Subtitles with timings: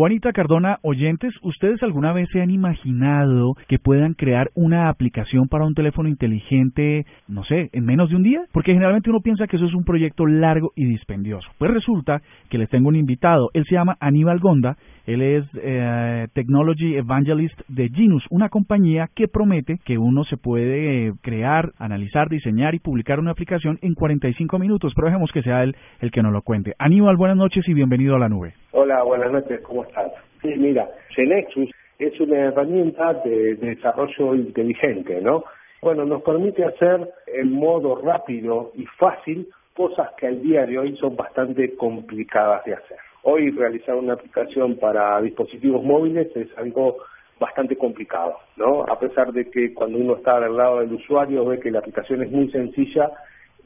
[0.00, 5.66] Juanita Cardona, oyentes, ¿ustedes alguna vez se han imaginado que puedan crear una aplicación para
[5.66, 8.40] un teléfono inteligente, no sé, en menos de un día?
[8.50, 11.46] Porque generalmente uno piensa que eso es un proyecto largo y dispendioso.
[11.58, 13.50] Pues resulta que les tengo un invitado.
[13.52, 14.78] Él se llama Aníbal Gonda.
[15.04, 21.12] Él es eh, Technology Evangelist de Genus, una compañía que promete que uno se puede
[21.20, 24.94] crear, analizar, diseñar y publicar una aplicación en 45 minutos.
[24.96, 26.72] Pero dejemos que sea él el que nos lo cuente.
[26.78, 28.54] Aníbal, buenas noches y bienvenido a la nube.
[28.82, 30.10] Hola, buenas noches, ¿cómo estás?
[30.40, 35.44] Sí, mira, Genexus es una herramienta de, desarrollo inteligente, ¿no?
[35.82, 40.96] Bueno, nos permite hacer en modo rápido y fácil cosas que al día de hoy
[40.96, 42.96] son bastante complicadas de hacer.
[43.24, 46.96] Hoy realizar una aplicación para dispositivos móviles es algo
[47.38, 48.84] bastante complicado, ¿no?
[48.84, 52.22] A pesar de que cuando uno está del lado del usuario ve que la aplicación
[52.22, 53.10] es muy sencilla,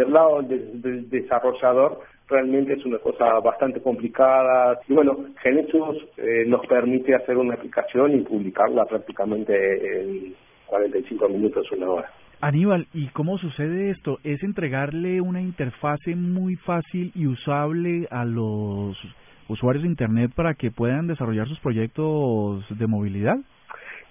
[0.00, 4.78] del lado del desarrollador realmente es una cosa bastante complicada.
[4.88, 5.74] Y bueno, Genesis
[6.16, 9.52] eh, nos permite hacer una aplicación y publicarla prácticamente
[10.00, 10.34] en
[10.66, 12.10] 45 minutos, una hora.
[12.40, 14.18] Aníbal, ¿y cómo sucede esto?
[14.24, 18.96] ¿Es entregarle una interfase muy fácil y usable a los
[19.48, 23.36] usuarios de Internet para que puedan desarrollar sus proyectos de movilidad?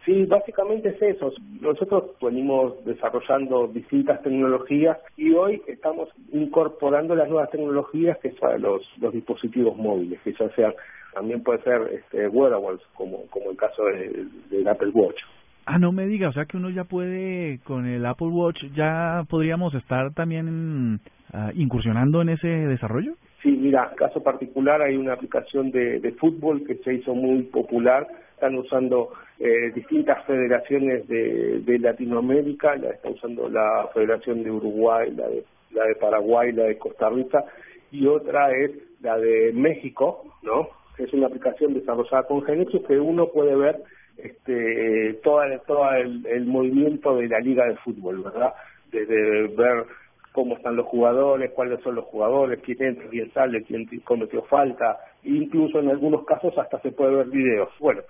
[0.06, 1.32] Sí, básicamente es eso.
[1.62, 8.82] Nosotros venimos desarrollando distintas tecnologías y hoy estamos incorporando las nuevas tecnologías que son los,
[9.14, 10.74] dispositivos móviles, que ya sean,
[11.14, 15.20] también puede ser este, wearables, como, como el caso del Apple Watch.
[15.66, 19.24] Ah, no me diga, o sea que uno ya puede, con el Apple Watch, ya
[19.30, 21.00] podríamos estar también
[21.34, 23.14] ah, incursionando en ese desarrollo.
[23.42, 28.08] Sí, mira, caso particular hay una aplicación de, de fútbol que se hizo muy popular
[28.40, 35.12] están usando eh, distintas federaciones de, de, Latinoamérica, la está usando la Federación de Uruguay,
[35.14, 37.44] la de, la de Paraguay, la de Costa Rica,
[37.92, 40.70] y otra es la de México, ¿no?
[40.98, 43.82] Es una aplicación desarrollada con Genexus que uno puede ver
[44.18, 48.54] este todo el, el movimiento de la liga de fútbol, ¿verdad?
[48.90, 49.86] Desde ver
[50.32, 54.98] cómo están los jugadores, cuáles son los jugadores, quién entra, quién sale, quién cometió falta,
[55.24, 57.70] incluso en algunos casos hasta se puede ver videos.
[57.80, 58.02] Bueno,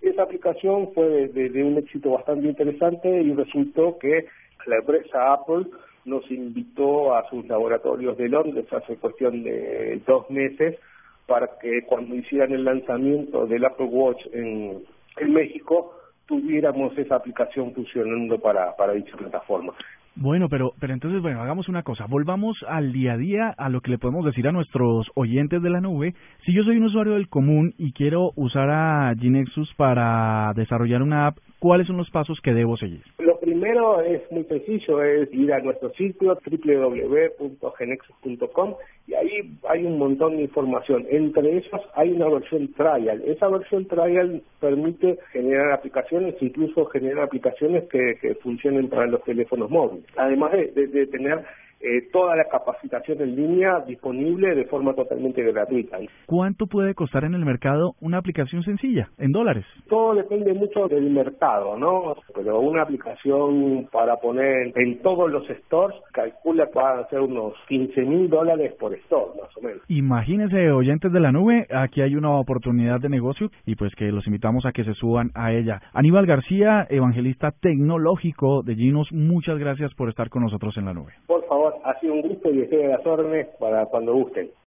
[0.00, 4.26] esa aplicación fue de, un éxito bastante interesante y resultó que
[4.66, 5.66] la empresa Apple
[6.04, 10.78] nos invitó a sus laboratorios de Londres hace cuestión de dos meses
[11.26, 14.84] para que cuando hicieran el lanzamiento del Apple Watch en,
[15.32, 15.94] México
[16.26, 19.72] tuviéramos esa aplicación funcionando para dicha plataforma.
[20.16, 23.80] Bueno, pero, pero entonces, bueno, hagamos una cosa, volvamos al día a día, a lo
[23.80, 26.14] que le podemos decir a nuestros oyentes de la nube.
[26.46, 31.26] Si yo soy un usuario del común y quiero usar a Gnexus para desarrollar una
[31.26, 33.02] app, ¿cuáles son los pasos que debo seguir?
[33.18, 38.74] Lo primero es muy sencillo, es ir a nuestro sitio www.genexus.com
[39.08, 41.06] y ahí hay un montón de información.
[41.10, 43.20] Entre ellas hay una versión trial.
[43.26, 50.03] Esa versión trial permite generar aplicaciones, incluso generar aplicaciones que funcionen para los teléfonos móviles.
[50.16, 51.44] Además de, de tener
[51.84, 55.98] eh, toda la capacitación en línea disponible de forma totalmente gratuita.
[56.26, 59.66] ¿Cuánto puede costar en el mercado una aplicación sencilla, en dólares?
[59.88, 62.16] Todo depende mucho del mercado, ¿no?
[62.34, 67.52] Pero una aplicación para poner en todos los stores, calcula que va a ser unos
[67.68, 69.82] 15 mil dólares por store, más o menos.
[69.88, 74.26] Imagínense, oyentes de la nube, aquí hay una oportunidad de negocio y pues que los
[74.26, 75.82] invitamos a que se suban a ella.
[75.92, 81.12] Aníbal García, evangelista tecnológico de Ginos, muchas gracias por estar con nosotros en la nube.
[81.26, 84.50] Por favor, ha sido un gusto y estoy a las órdenes para cuando gusten.